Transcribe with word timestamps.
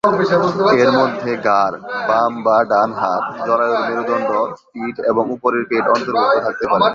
এর 0.83 0.91
মধ্যে 0.91 1.31
ঘাড়, 1.37 1.75
বাম 2.07 2.33
বা 2.43 2.57
ডান 2.63 2.89
হাত, 2.93 3.23
জরায়ুর 3.47 3.81
মেরুদণ্ড, 3.87 4.29
পিঠ 4.73 4.95
এবং 5.11 5.23
উপরের 5.31 5.63
পেট 5.69 5.85
অন্তর্ভুক্ত 5.87 6.37
থাকতে 6.45 6.65
পারে। 6.67 6.81